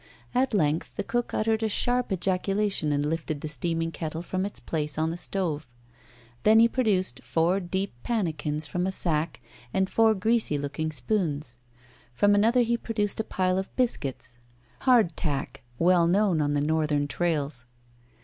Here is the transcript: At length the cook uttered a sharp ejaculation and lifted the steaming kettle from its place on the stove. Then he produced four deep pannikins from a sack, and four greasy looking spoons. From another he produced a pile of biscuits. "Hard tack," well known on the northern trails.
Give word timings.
At 0.33 0.55
length 0.55 0.95
the 0.95 1.03
cook 1.03 1.31
uttered 1.31 1.61
a 1.61 1.69
sharp 1.69 2.11
ejaculation 2.11 2.91
and 2.91 3.05
lifted 3.05 3.41
the 3.41 3.47
steaming 3.47 3.91
kettle 3.91 4.23
from 4.23 4.47
its 4.47 4.59
place 4.59 4.97
on 4.97 5.11
the 5.11 5.15
stove. 5.15 5.67
Then 6.41 6.57
he 6.59 6.67
produced 6.67 7.21
four 7.21 7.59
deep 7.59 7.93
pannikins 8.01 8.65
from 8.67 8.87
a 8.87 8.91
sack, 8.91 9.41
and 9.71 9.87
four 9.87 10.15
greasy 10.15 10.57
looking 10.57 10.91
spoons. 10.91 11.57
From 12.15 12.33
another 12.33 12.61
he 12.61 12.77
produced 12.77 13.19
a 13.19 13.23
pile 13.23 13.59
of 13.59 13.75
biscuits. 13.75 14.39
"Hard 14.79 15.15
tack," 15.15 15.61
well 15.77 16.07
known 16.07 16.41
on 16.41 16.55
the 16.55 16.61
northern 16.61 17.07
trails. 17.07 17.67